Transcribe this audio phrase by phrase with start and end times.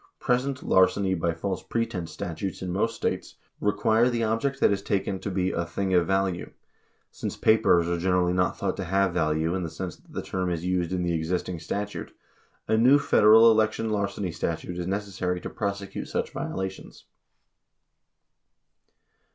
[0.19, 5.19] Present "larceny by false pretense" statutes in most States require the object that is taken
[5.19, 6.49] to be "a thing of value."
[7.11, 10.49] Since papers are generally not thought to have value in the sense that the term
[10.49, 12.15] is used in the existing statute,
[12.67, 17.05] a new Federal election larceny statute is necessary to prosecute such violations.